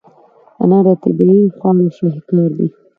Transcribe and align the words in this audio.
انار 0.63 0.85
د 0.87 0.89
طبیعي 1.03 1.43
خواړو 1.57 1.85
شاهکار 1.97 2.49
دی. 2.57 2.67